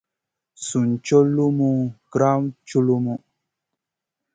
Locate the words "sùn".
0.65-0.89